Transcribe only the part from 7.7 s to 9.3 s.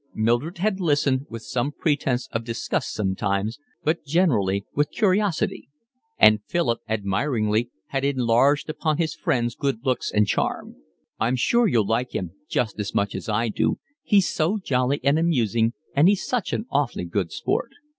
had enlarged upon his